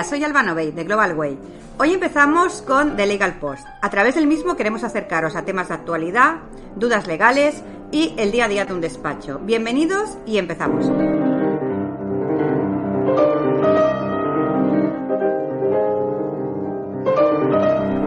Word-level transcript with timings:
Soy 0.00 0.24
Alba 0.24 0.42
Novey 0.42 0.72
de 0.72 0.84
Global 0.84 1.14
Way. 1.14 1.38
Hoy 1.78 1.92
empezamos 1.92 2.62
con 2.62 2.96
The 2.96 3.06
Legal 3.06 3.34
Post. 3.38 3.66
A 3.82 3.90
través 3.90 4.14
del 4.14 4.26
mismo 4.26 4.56
queremos 4.56 4.84
acercaros 4.84 5.36
a 5.36 5.44
temas 5.44 5.68
de 5.68 5.74
actualidad, 5.74 6.36
dudas 6.76 7.06
legales 7.06 7.62
y 7.92 8.14
el 8.16 8.32
día 8.32 8.46
a 8.46 8.48
día 8.48 8.64
de 8.64 8.72
un 8.72 8.80
despacho. 8.80 9.38
Bienvenidos 9.40 10.16
y 10.24 10.38
empezamos. 10.38 10.86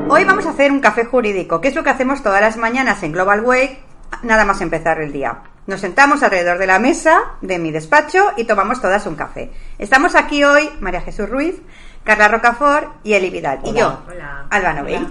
Hoy 0.10 0.26
vamos 0.26 0.48
a 0.48 0.50
hacer 0.50 0.72
un 0.72 0.80
café 0.80 1.06
jurídico, 1.06 1.62
que 1.62 1.68
es 1.68 1.76
lo 1.76 1.84
que 1.84 1.92
hacemos 1.92 2.24
todas 2.24 2.42
las 2.42 2.58
mañanas 2.58 3.04
en 3.04 3.12
Global 3.12 3.42
Way, 3.42 3.78
nada 4.24 4.44
más 4.44 4.60
empezar 4.62 5.00
el 5.02 5.14
día. 5.14 5.44
Nos 5.68 5.82
sentamos 5.82 6.22
alrededor 6.22 6.60
de 6.60 6.68
la 6.68 6.78
mesa 6.78 7.20
de 7.42 7.58
mi 7.58 7.72
despacho 7.72 8.34
y 8.38 8.44
tomamos 8.44 8.82
todas 8.82 9.08
un 9.08 9.16
café. 9.16 9.52
Estamos 9.80 10.14
aquí 10.14 10.44
hoy 10.44 10.70
María 10.80 11.02
Jesús 11.02 11.28
Ruiz, 11.28 11.56
Carla 12.04 12.28
Rocafort 12.28 13.04
y 13.04 13.14
Eli 13.14 13.32
Vidal. 13.32 13.62
y 13.64 13.74
yo, 13.74 14.00
Alba 14.52 14.74
Novell. 14.74 15.08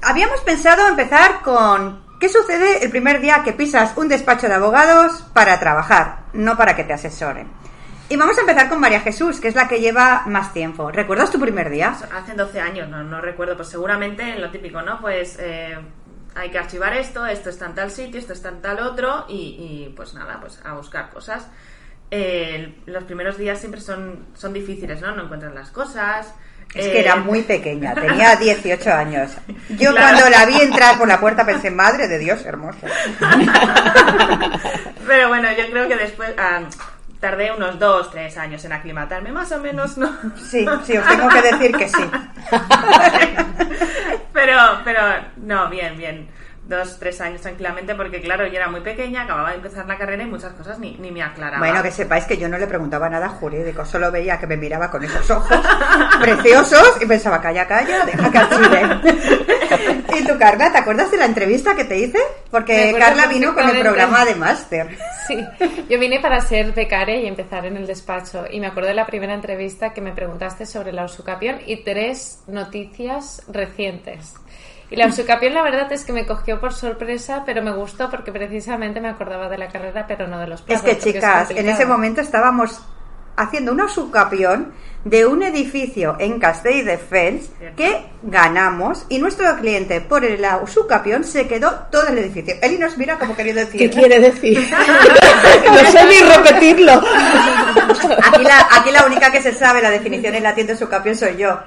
Habíamos 0.00 0.40
pensado 0.40 0.88
empezar 0.88 1.42
con 1.42 2.00
¿qué 2.20 2.30
sucede 2.30 2.82
el 2.82 2.90
primer 2.90 3.20
día 3.20 3.42
que 3.44 3.52
pisas 3.52 3.94
un 3.96 4.08
despacho 4.08 4.48
de 4.48 4.54
abogados 4.54 5.26
para 5.34 5.60
trabajar, 5.60 6.20
no 6.32 6.56
para 6.56 6.74
que 6.74 6.84
te 6.84 6.94
asesoren? 6.94 7.48
Y 8.08 8.16
vamos 8.16 8.38
a 8.38 8.40
empezar 8.40 8.70
con 8.70 8.80
María 8.80 9.00
Jesús, 9.00 9.38
que 9.38 9.48
es 9.48 9.54
la 9.54 9.68
que 9.68 9.80
lleva 9.80 10.22
más 10.24 10.54
tiempo. 10.54 10.90
¿Recuerdas 10.90 11.30
tu 11.30 11.38
primer 11.38 11.68
día? 11.68 11.90
Hace 11.90 12.32
12 12.34 12.58
años, 12.58 12.88
no, 12.88 13.04
no 13.04 13.20
recuerdo, 13.20 13.54
pues 13.56 13.68
seguramente 13.68 14.38
lo 14.38 14.50
típico, 14.50 14.80
¿no? 14.80 14.98
Pues 15.02 15.36
eh, 15.38 15.76
hay 16.38 16.50
que 16.50 16.58
archivar 16.58 16.96
esto, 16.96 17.26
esto 17.26 17.50
está 17.50 17.66
en 17.66 17.74
tal 17.74 17.90
sitio, 17.90 18.20
esto 18.20 18.32
está 18.32 18.48
en 18.50 18.62
tal 18.62 18.78
otro 18.80 19.24
y, 19.28 19.34
y, 19.34 19.92
pues 19.96 20.14
nada, 20.14 20.38
pues 20.40 20.60
a 20.64 20.74
buscar 20.74 21.10
cosas. 21.10 21.46
Eh, 22.10 22.78
los 22.86 23.04
primeros 23.04 23.36
días 23.36 23.58
siempre 23.58 23.80
son, 23.80 24.26
son 24.34 24.52
difíciles, 24.52 25.00
¿no? 25.00 25.14
No 25.14 25.24
encuentran 25.24 25.54
las 25.54 25.70
cosas. 25.70 26.32
Es 26.74 26.86
eh, 26.86 26.92
que 26.92 27.00
era 27.00 27.16
muy 27.16 27.42
pequeña, 27.42 27.94
tenía 28.00 28.36
18 28.36 28.92
años. 28.92 29.32
Yo 29.70 29.90
Claro. 29.92 30.16
cuando 30.16 30.30
la 30.30 30.46
vi 30.46 30.60
entrar 30.60 30.96
por 30.96 31.08
la 31.08 31.18
puerta 31.20 31.44
pensé, 31.44 31.70
madre 31.70 32.08
de 32.08 32.18
Dios, 32.18 32.44
hermosa. 32.46 32.86
Pero 35.06 35.28
bueno, 35.28 35.48
yo 35.56 35.70
creo 35.70 35.88
que 35.88 35.96
después 35.96 36.30
ah, 36.38 36.60
tardé 37.20 37.52
unos 37.52 37.78
dos, 37.78 38.10
tres 38.10 38.36
años 38.36 38.64
en 38.64 38.72
aclimatarme, 38.72 39.32
más 39.32 39.50
o 39.52 39.58
menos, 39.58 39.96
¿no? 39.98 40.10
Sí, 40.36 40.66
sí, 40.84 40.96
os 40.96 41.06
tengo 41.08 41.28
que 41.28 41.42
decir 41.42 41.76
que 41.76 41.88
sí. 41.88 42.10
pero, 44.38 44.56
pero, 44.84 45.00
no, 45.38 45.68
bien, 45.68 45.96
bien. 45.96 46.28
Dos, 46.68 46.98
tres 47.00 47.20
años 47.22 47.40
tranquilamente, 47.40 47.94
porque 47.94 48.20
claro, 48.20 48.46
yo 48.46 48.54
era 48.54 48.68
muy 48.68 48.82
pequeña, 48.82 49.22
acababa 49.22 49.50
de 49.50 49.56
empezar 49.56 49.86
la 49.86 49.96
carrera 49.96 50.22
y 50.22 50.26
muchas 50.26 50.52
cosas 50.52 50.78
ni, 50.78 50.96
ni 50.98 51.10
me 51.10 51.22
aclaraba. 51.22 51.58
Bueno, 51.58 51.82
que 51.82 51.90
sepáis 51.90 52.26
que 52.26 52.36
yo 52.36 52.46
no 52.46 52.58
le 52.58 52.66
preguntaba 52.66 53.08
nada 53.08 53.30
jurídico, 53.30 53.86
solo 53.86 54.12
veía 54.12 54.38
que 54.38 54.46
me 54.46 54.56
miraba 54.58 54.90
con 54.90 55.02
esos 55.02 55.28
ojos 55.30 55.58
preciosos 56.20 56.98
y 57.00 57.06
pensaba, 57.06 57.40
calla, 57.40 57.66
calla, 57.66 58.04
deja 58.04 58.30
que 58.30 58.38
archive. 58.38 59.48
Carla, 60.38 60.70
¿te 60.72 60.78
acuerdas 60.78 61.10
de 61.10 61.16
la 61.18 61.24
entrevista 61.26 61.74
que 61.74 61.84
te 61.84 61.98
hice? 61.98 62.18
Porque 62.50 62.94
Carla 62.98 63.26
vino 63.26 63.54
con 63.54 63.68
el 63.68 63.80
programa 63.80 64.24
de 64.24 64.34
máster. 64.34 64.96
Sí, 65.26 65.44
yo 65.88 65.98
vine 65.98 66.20
para 66.20 66.40
ser 66.40 66.72
becaria 66.72 67.16
y 67.16 67.26
empezar 67.26 67.66
en 67.66 67.76
el 67.76 67.86
despacho. 67.86 68.44
Y 68.50 68.60
me 68.60 68.68
acuerdo 68.68 68.88
de 68.88 68.94
la 68.94 69.06
primera 69.06 69.34
entrevista 69.34 69.92
que 69.92 70.00
me 70.00 70.12
preguntaste 70.12 70.64
sobre 70.66 70.92
la 70.92 71.04
usucapión 71.04 71.58
y 71.66 71.82
tres 71.84 72.42
noticias 72.46 73.42
recientes. 73.48 74.34
Y 74.90 74.96
la 74.96 75.06
usucapión, 75.06 75.52
la 75.52 75.62
verdad 75.62 75.92
es 75.92 76.04
que 76.04 76.14
me 76.14 76.24
cogió 76.24 76.58
por 76.60 76.72
sorpresa, 76.72 77.42
pero 77.44 77.62
me 77.62 77.72
gustó 77.72 78.08
porque 78.08 78.32
precisamente 78.32 79.00
me 79.02 79.08
acordaba 79.10 79.50
de 79.50 79.58
la 79.58 79.68
carrera, 79.68 80.06
pero 80.08 80.26
no 80.26 80.38
de 80.38 80.46
los 80.46 80.60
Es 80.60 80.66
plazos. 80.66 80.84
que, 80.86 80.94
porque 80.94 81.12
chicas, 81.12 81.50
en 81.50 81.68
ese 81.68 81.84
momento 81.84 82.22
estábamos 82.22 82.80
haciendo 83.38 83.72
una 83.72 83.88
subcapión 83.88 84.72
de 85.04 85.24
un 85.24 85.42
edificio 85.42 86.16
en 86.18 86.38
Castelldefels 86.38 87.50
que 87.76 88.04
ganamos 88.22 89.06
y 89.08 89.18
nuestro 89.18 89.56
cliente 89.56 90.00
por 90.00 90.24
el 90.24 90.44
subcapión 90.66 91.24
se 91.24 91.46
quedó 91.46 91.70
todo 91.90 92.08
el 92.08 92.18
edificio. 92.18 92.56
Eli 92.60 92.78
nos 92.78 92.98
mira 92.98 93.18
como 93.18 93.34
queriendo 93.34 93.64
decir... 93.64 93.78
¿Qué 93.78 93.90
quiere 93.90 94.18
decir? 94.18 94.58
no 95.66 95.90
sé 95.90 96.04
ni 96.04 96.20
repetirlo. 96.20 96.92
Aquí 96.92 98.42
la, 98.42 98.68
aquí 98.72 98.90
la 98.90 99.06
única 99.06 99.30
que 99.30 99.40
se 99.40 99.54
sabe 99.54 99.80
la 99.80 99.90
definición 99.90 100.34
en 100.34 100.42
latín 100.42 100.66
de 100.66 100.76
subcapión 100.76 101.14
soy 101.14 101.36
yo. 101.36 101.58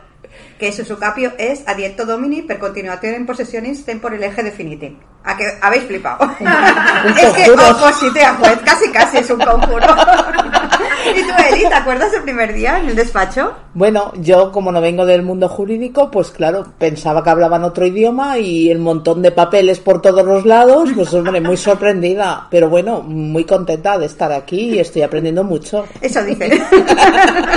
Que 0.59 0.71
su 0.71 0.85
subcapio 0.85 1.33
es 1.39 1.63
adiento 1.67 2.05
domini 2.05 2.43
per 2.43 2.59
continuazione 2.59 3.25
possessionis 3.25 3.83
tempore 3.83 4.23
eje 4.23 4.43
definitim. 4.43 4.99
¿A 5.23 5.37
que 5.37 5.43
habéis 5.61 5.83
flipado? 5.83 6.29
es 6.39 7.33
que 7.33 7.45
conjuro. 7.45 7.71
opositea 7.71 8.35
juez, 8.35 8.59
casi 8.65 8.91
casi 8.91 9.17
es 9.17 9.29
un 9.29 9.39
conjuro. 9.39 9.85
¿Y 11.15 11.23
tú, 11.23 11.33
Eli, 11.51 11.67
te 11.67 11.73
acuerdas 11.73 12.11
del 12.11 12.23
primer 12.23 12.53
día 12.53 12.79
en 12.79 12.89
el 12.89 12.95
despacho? 12.95 13.53
Bueno, 13.73 14.11
yo 14.17 14.51
como 14.51 14.71
no 14.71 14.81
vengo 14.81 15.05
del 15.05 15.23
mundo 15.23 15.47
jurídico, 15.47 16.11
pues 16.11 16.31
claro, 16.31 16.65
pensaba 16.77 17.23
que 17.23 17.29
hablaban 17.29 17.63
otro 17.63 17.85
idioma 17.85 18.37
y 18.37 18.69
el 18.69 18.79
montón 18.79 19.21
de 19.21 19.31
papeles 19.31 19.79
por 19.79 20.01
todos 20.01 20.25
los 20.25 20.45
lados, 20.45 20.89
pues 20.95 21.13
hombre, 21.13 21.41
muy 21.41 21.57
sorprendida, 21.57 22.47
pero 22.49 22.69
bueno, 22.69 23.01
muy 23.01 23.45
contenta 23.45 23.97
de 23.97 24.05
estar 24.05 24.31
aquí 24.31 24.75
y 24.75 24.79
estoy 24.79 25.03
aprendiendo 25.03 25.43
mucho. 25.43 25.85
Eso 26.01 26.23
dice. 26.23 26.45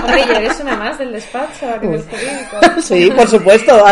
Hombre, 0.04 0.24
y 0.26 0.36
eres 0.36 0.60
una 0.60 0.76
más 0.76 0.98
del 0.98 1.12
despacho 1.12 1.66
a 1.66 1.78
nivel 1.78 2.02
jurídico. 2.02 2.80
Sí, 2.80 3.10
por 3.10 3.28
supuesto. 3.28 3.84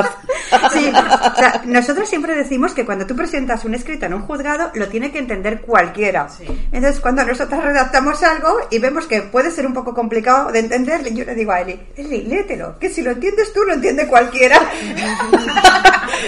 Sí, 0.72 0.88
o 0.88 1.34
sea, 1.36 1.62
nosotros 1.64 2.08
siempre 2.08 2.34
decimos 2.34 2.72
que 2.72 2.84
cuando 2.84 3.06
tú 3.06 3.16
presentas 3.16 3.64
un 3.64 3.74
escrito 3.74 4.06
en 4.06 4.14
un 4.14 4.22
juzgado, 4.22 4.70
lo 4.74 4.88
tiene 4.88 5.10
que 5.10 5.18
entender 5.18 5.60
cualquiera. 5.62 6.28
Entonces, 6.70 7.00
cuando 7.00 7.24
nosotros 7.24 7.62
redactamos 7.62 8.22
algo 8.22 8.68
y 8.70 8.78
vemos 8.78 9.06
que 9.06 9.22
puede 9.22 9.50
ser 9.50 9.66
un 9.66 9.74
poco 9.74 9.94
complicado 9.94 10.52
de 10.52 10.60
entender, 10.60 11.02
yo 11.12 11.24
le 11.24 11.34
digo 11.34 11.52
a 11.52 11.60
Eli, 11.60 11.80
Eli, 11.96 12.22
léetelo, 12.22 12.78
que 12.78 12.90
si 12.90 13.02
lo 13.02 13.10
entiendes 13.12 13.52
tú, 13.52 13.62
lo 13.64 13.74
entiende 13.74 14.06
cualquiera. 14.06 14.60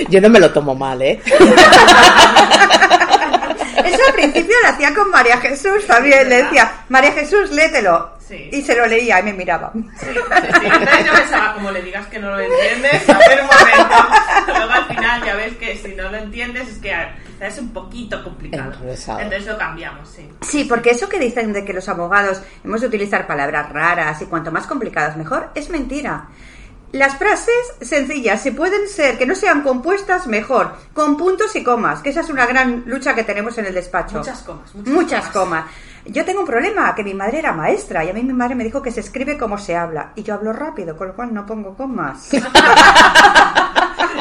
Yo 0.08 0.20
no 0.20 0.28
me 0.28 0.40
lo 0.40 0.50
tomo 0.52 0.74
mal, 0.74 1.00
¿eh? 1.02 1.20
Eso 3.84 4.02
al 4.08 4.14
principio 4.14 4.54
lo 4.62 4.68
hacía 4.70 4.94
con 4.94 5.10
María 5.10 5.38
Jesús 5.38 5.86
también, 5.86 6.28
le 6.28 6.42
decía, 6.44 6.84
María 6.88 7.12
Jesús, 7.12 7.50
léetelo. 7.50 8.13
Sí. 8.26 8.48
Y 8.52 8.62
se 8.62 8.74
lo 8.74 8.86
leía 8.86 9.20
y 9.20 9.22
me 9.22 9.32
miraba. 9.34 9.70
Sí, 9.74 9.80
sí, 10.00 10.08
entonces 10.64 11.04
yo 11.06 11.12
pensaba, 11.12 11.52
como 11.54 11.70
le 11.70 11.82
digas 11.82 12.06
que 12.06 12.18
no 12.18 12.30
lo 12.30 12.40
entiendes, 12.40 13.06
a 13.08 13.18
ver 13.18 13.40
un 13.42 13.46
momento. 13.46 13.96
Luego 14.46 14.72
al 14.72 14.86
final 14.86 15.24
ya 15.24 15.34
ves 15.34 15.54
que 15.56 15.76
si 15.76 15.88
no 15.94 16.10
lo 16.10 16.16
entiendes 16.16 16.68
es 16.68 16.78
que 16.78 16.94
es 17.40 17.58
un 17.58 17.72
poquito 17.74 18.24
complicado. 18.24 18.72
Entonces 18.82 19.46
lo 19.46 19.58
cambiamos, 19.58 20.08
sí. 20.08 20.28
Sí, 20.40 20.64
porque 20.64 20.90
eso 20.90 21.08
que 21.08 21.18
dicen 21.18 21.52
de 21.52 21.64
que 21.66 21.74
los 21.74 21.88
abogados 21.90 22.40
hemos 22.64 22.80
de 22.80 22.86
utilizar 22.86 23.26
palabras 23.26 23.70
raras 23.70 24.22
y 24.22 24.26
cuanto 24.26 24.50
más 24.50 24.66
complicadas 24.66 25.16
mejor, 25.18 25.50
es 25.54 25.68
mentira. 25.68 26.28
Las 26.92 27.16
frases 27.18 27.54
sencillas, 27.80 28.40
si 28.40 28.52
pueden 28.52 28.88
ser 28.88 29.18
que 29.18 29.26
no 29.26 29.34
sean 29.34 29.62
compuestas, 29.62 30.28
mejor, 30.28 30.76
con 30.92 31.16
puntos 31.16 31.56
y 31.56 31.64
comas, 31.64 32.00
que 32.00 32.10
esa 32.10 32.20
es 32.20 32.30
una 32.30 32.46
gran 32.46 32.84
lucha 32.86 33.16
que 33.16 33.24
tenemos 33.24 33.58
en 33.58 33.66
el 33.66 33.74
despacho. 33.74 34.18
Muchas 34.18 34.42
comas, 34.42 34.72
muchas 34.76 34.94
Muchas 34.94 35.24
comas. 35.30 35.64
comas. 35.64 35.64
Yo 36.06 36.24
tengo 36.24 36.40
un 36.40 36.46
problema, 36.46 36.94
que 36.94 37.02
mi 37.02 37.14
madre 37.14 37.38
era 37.38 37.52
maestra 37.52 38.04
y 38.04 38.10
a 38.10 38.12
mí 38.12 38.22
mi 38.22 38.32
madre 38.34 38.54
me 38.54 38.64
dijo 38.64 38.82
que 38.82 38.90
se 38.90 39.00
escribe 39.00 39.38
como 39.38 39.56
se 39.58 39.74
habla 39.74 40.12
y 40.14 40.22
yo 40.22 40.34
hablo 40.34 40.52
rápido, 40.52 40.96
con 40.96 41.08
lo 41.08 41.14
cual 41.14 41.32
no 41.32 41.46
pongo 41.46 41.74
comas. 41.76 42.28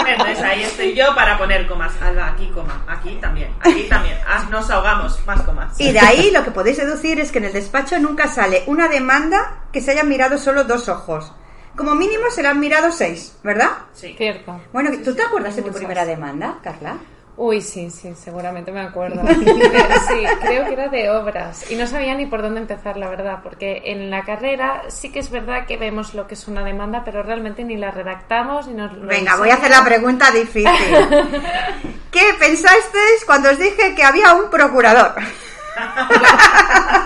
Entonces 0.05 0.41
ahí 0.43 0.63
estoy 0.63 0.93
yo 0.93 1.13
para 1.15 1.37
poner 1.37 1.67
comas. 1.67 1.93
Alba, 2.01 2.27
aquí 2.29 2.49
coma, 2.53 2.83
aquí 2.87 3.17
también, 3.21 3.53
aquí 3.61 3.83
también. 3.89 4.17
Ah, 4.27 4.45
nos 4.49 4.69
ahogamos, 4.69 5.19
más 5.25 5.41
comas. 5.43 5.79
Y 5.79 5.91
de 5.91 5.99
ahí 5.99 6.31
lo 6.31 6.43
que 6.43 6.51
podéis 6.51 6.77
deducir 6.77 7.19
es 7.19 7.31
que 7.31 7.37
en 7.39 7.45
el 7.45 7.53
despacho 7.53 7.97
nunca 7.99 8.27
sale 8.27 8.63
una 8.67 8.87
demanda 8.87 9.63
que 9.71 9.81
se 9.81 9.91
hayan 9.91 10.09
mirado 10.09 10.37
solo 10.37 10.63
dos 10.63 10.89
ojos. 10.89 11.33
Como 11.75 11.95
mínimo 11.95 12.25
se 12.29 12.43
la 12.43 12.51
han 12.51 12.59
mirado 12.59 12.91
seis, 12.91 13.35
¿verdad? 13.43 13.69
Sí. 13.93 14.13
Cierto. 14.17 14.61
Bueno, 14.71 14.91
¿tú 15.03 15.15
te 15.15 15.23
acuerdas 15.23 15.55
de 15.55 15.61
tu 15.63 15.69
Muchas. 15.69 15.79
primera 15.79 16.05
demanda, 16.05 16.59
Carla? 16.63 16.97
Uy, 17.35 17.61
sí, 17.61 17.89
sí, 17.89 18.13
seguramente 18.15 18.71
me 18.71 18.81
acuerdo. 18.81 19.21
Sí, 20.07 20.23
creo 20.41 20.65
que 20.65 20.73
era 20.73 20.87
de 20.89 21.09
obras. 21.09 21.71
Y 21.71 21.75
no 21.75 21.87
sabía 21.87 22.13
ni 22.15 22.25
por 22.25 22.41
dónde 22.41 22.59
empezar, 22.59 22.97
la 22.97 23.09
verdad, 23.09 23.39
porque 23.41 23.81
en 23.85 24.09
la 24.09 24.23
carrera 24.23 24.83
sí 24.89 25.11
que 25.11 25.19
es 25.19 25.31
verdad 25.31 25.65
que 25.65 25.77
vemos 25.77 26.13
lo 26.13 26.27
que 26.27 26.33
es 26.33 26.47
una 26.47 26.63
demanda, 26.63 27.03
pero 27.05 27.23
realmente 27.23 27.63
ni 27.63 27.77
la 27.77 27.91
redactamos 27.91 28.67
ni 28.67 28.73
nos 28.73 28.91
lo 28.93 29.07
Venga, 29.07 29.37
voy 29.37 29.49
a 29.49 29.55
hacer 29.55 29.71
la 29.71 29.83
pregunta 29.83 30.29
difícil. 30.31 30.67
¿Qué 32.11 32.21
pensasteis 32.39 33.23
cuando 33.25 33.49
os 33.49 33.57
dije 33.57 33.95
que 33.95 34.03
había 34.03 34.33
un 34.33 34.49
procurador? 34.49 35.15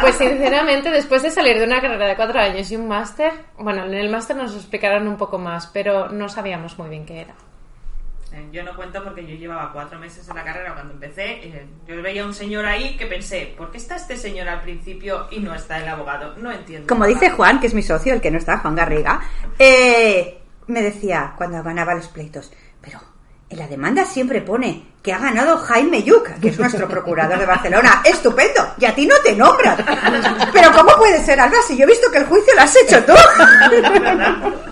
Pues 0.01 0.15
sinceramente, 0.15 0.89
después 0.89 1.21
de 1.23 1.31
salir 1.31 1.57
de 1.57 1.65
una 1.65 1.81
carrera 1.81 2.07
de 2.07 2.15
cuatro 2.15 2.39
años 2.39 2.69
y 2.71 2.75
un 2.75 2.87
máster, 2.87 3.31
bueno, 3.57 3.85
en 3.85 3.93
el 3.93 4.09
máster 4.09 4.35
nos 4.35 4.55
explicaron 4.55 5.07
un 5.07 5.17
poco 5.17 5.37
más, 5.37 5.67
pero 5.67 6.09
no 6.09 6.27
sabíamos 6.29 6.77
muy 6.77 6.89
bien 6.89 7.05
qué 7.05 7.21
era. 7.21 7.33
Eh, 8.33 8.47
Yo 8.51 8.63
no 8.63 8.75
cuento 8.75 9.03
porque 9.03 9.25
yo 9.25 9.35
llevaba 9.35 9.71
cuatro 9.71 9.97
meses 9.99 10.27
en 10.27 10.35
la 10.35 10.43
carrera 10.43 10.73
cuando 10.73 10.93
empecé. 10.93 11.47
eh, 11.47 11.65
Yo 11.87 12.01
veía 12.01 12.25
un 12.25 12.33
señor 12.33 12.65
ahí 12.65 12.97
que 12.97 13.05
pensé, 13.05 13.53
¿por 13.57 13.71
qué 13.71 13.77
está 13.77 13.95
este 13.95 14.17
señor 14.17 14.49
al 14.49 14.61
principio 14.61 15.27
y 15.31 15.39
no 15.39 15.53
está 15.55 15.79
el 15.79 15.87
abogado? 15.87 16.33
No 16.37 16.51
entiendo. 16.51 16.87
Como 16.87 17.05
dice 17.05 17.29
Juan, 17.31 17.59
que 17.59 17.67
es 17.67 17.73
mi 17.73 17.83
socio, 17.83 18.13
el 18.13 18.21
que 18.21 18.31
no 18.31 18.37
está, 18.37 18.57
Juan 18.59 18.75
Garriga, 18.75 19.21
eh, 19.57 20.39
me 20.67 20.81
decía 20.81 21.33
cuando 21.37 21.63
ganaba 21.63 21.93
los 21.95 22.07
pleitos, 22.09 22.51
pero 22.81 22.99
en 23.49 23.59
la 23.59 23.67
demanda 23.67 24.03
siempre 24.03 24.41
pone 24.41 24.83
que 25.01 25.13
ha 25.13 25.19
ganado 25.19 25.57
Jaime 25.59 26.03
Yuc, 26.03 26.27
que 26.41 26.49
es 26.49 26.59
nuestro 26.59 26.89
procurador 26.89 27.39
de 27.39 27.45
Barcelona. 27.45 28.01
Estupendo, 28.05 28.73
y 28.77 28.83
a 28.83 28.93
ti 28.93 29.05
no 29.07 29.15
te 29.23 29.33
nombran. 29.37 29.77
Pero 30.51 30.73
¿cómo 30.73 30.97
puede 30.97 31.23
ser, 31.23 31.39
Alba, 31.39 31.55
si 31.65 31.77
yo 31.77 31.85
he 31.85 31.87
visto 31.87 32.11
que 32.11 32.17
el 32.17 32.25
juicio 32.25 32.53
lo 32.55 32.61
has 32.61 32.75
hecho 32.75 33.01
tú? 33.05 33.13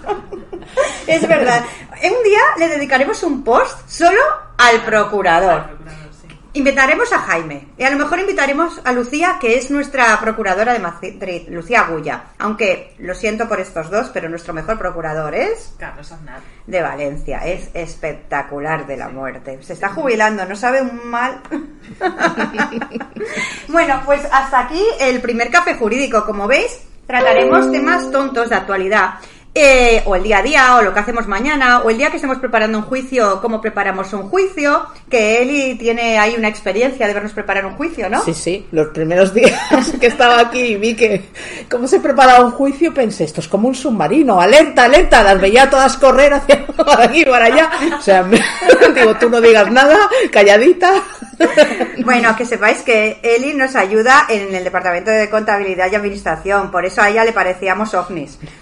Es 1.08 1.26
verdad. 1.28 1.64
Un 2.06 2.24
día 2.24 2.40
le 2.58 2.68
dedicaremos 2.68 3.24
un 3.24 3.44
post 3.44 3.90
solo 3.90 4.22
al 4.58 4.84
procurador. 4.84 5.66
Procurador, 5.66 6.10
sí. 6.22 6.28
Invitaremos 6.54 7.12
a 7.12 7.20
Jaime 7.20 7.70
y 7.78 7.84
a 7.84 7.90
lo 7.90 7.98
mejor 7.98 8.20
invitaremos 8.20 8.80
a 8.84 8.94
Lucía, 8.94 9.38
que 9.42 9.58
es 9.58 9.72
nuestra 9.72 10.20
procuradora 10.20 10.74
de 10.74 10.80
Madrid, 10.80 11.48
Lucía 11.50 11.82
Agulla. 11.82 12.26
Aunque 12.38 12.94
lo 13.00 13.16
siento 13.16 13.50
por 13.50 13.60
estos 13.60 13.90
dos, 13.90 14.12
pero 14.14 14.30
nuestro 14.30 14.54
mejor 14.54 14.78
procurador 14.78 15.34
es 15.34 15.74
Carlos 15.80 16.12
Aznar. 16.12 16.42
de 16.68 16.82
Valencia. 16.82 17.40
Es 17.40 17.72
espectacular 17.74 18.86
de 18.86 18.98
la 18.98 19.10
muerte. 19.10 19.58
Se 19.64 19.74
está 19.74 19.90
jubilando, 19.90 20.46
no 20.46 20.56
sabe 20.56 20.84
un 20.84 21.10
mal. 21.10 21.42
bueno, 23.68 24.02
pues 24.06 24.22
hasta 24.32 24.60
aquí 24.60 24.84
el 25.00 25.22
primer 25.22 25.50
café 25.50 25.74
jurídico. 25.74 26.24
Como 26.24 26.48
veis, 26.48 26.82
trataremos 27.08 27.72
temas 27.72 28.12
tontos 28.12 28.50
de 28.50 28.56
actualidad. 28.56 29.16
Eh, 29.58 30.04
o 30.06 30.16
el 30.18 30.24
día 30.24 30.40
a 30.40 30.44
día, 30.44 30.76
o 30.76 30.82
lo 30.82 30.94
que 30.94 31.00
hacemos 31.00 31.28
mañana, 31.28 31.80
o 31.80 31.90
el 31.90 31.98
día 31.98 32.10
que 32.10 32.18
estemos 32.18 32.38
preparando 32.40 32.78
un 32.78 32.84
juicio, 32.84 33.40
cómo 33.42 33.62
preparamos 33.62 34.12
un 34.12 34.30
juicio, 34.30 34.86
que 35.10 35.42
Eli 35.42 35.76
tiene 35.76 36.20
ahí 36.20 36.36
una 36.38 36.50
experiencia 36.50 37.08
de 37.08 37.14
vernos 37.14 37.32
preparar 37.32 37.66
un 37.66 37.76
juicio, 37.76 38.10
¿no? 38.10 38.22
Sí, 38.24 38.34
sí, 38.34 38.68
los 38.72 38.88
primeros 38.90 39.34
días 39.34 39.58
que 40.00 40.08
estaba 40.08 40.40
aquí 40.42 40.60
y 40.60 40.76
vi 40.76 40.94
que 40.94 41.30
cómo 41.72 41.88
se 41.88 42.02
preparaba 42.02 42.44
un 42.44 42.52
juicio, 42.52 42.94
pensé, 42.94 43.24
esto 43.24 43.40
es 43.40 43.48
como 43.48 43.70
un 43.70 43.76
submarino, 43.76 44.42
alerta, 44.42 44.84
alerta, 44.84 45.24
las 45.24 45.40
veía 45.40 45.70
todas 45.70 45.96
correr 45.96 46.34
hacia 46.34 46.66
para 46.68 47.04
aquí 47.06 47.24
para 47.24 47.46
allá. 47.46 47.70
O 47.98 48.02
sea, 48.02 48.24
digo, 48.96 49.16
tú 49.16 49.30
no 49.30 49.40
digas 49.40 49.72
nada, 49.72 49.98
calladita. 50.32 50.92
Bueno, 52.04 52.36
que 52.36 52.46
sepáis 52.46 52.82
que 52.84 53.20
Eli 53.24 53.54
nos 53.54 53.76
ayuda 53.76 54.26
en 54.30 54.54
el 54.54 54.64
departamento 54.64 55.10
de 55.10 55.30
contabilidad 55.30 55.92
y 55.92 55.96
administración, 55.96 56.70
por 56.70 56.86
eso 56.86 57.02
a 57.02 57.10
ella 57.10 57.26
le 57.26 57.34
parecíamos 57.34 57.94
ovnis. 57.94 58.38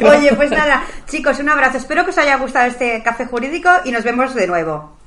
Oye, 0.00 0.32
pues 0.34 0.50
nada, 0.50 0.82
chicos, 1.06 1.38
un 1.38 1.48
abrazo. 1.48 1.78
Espero 1.78 2.04
que 2.04 2.10
os 2.10 2.18
haya 2.18 2.36
gustado 2.36 2.66
este 2.66 3.02
café 3.02 3.26
jurídico 3.26 3.70
y 3.84 3.92
nos 3.92 4.02
vemos 4.02 4.34
de 4.34 4.46
nuevo. 4.46 5.01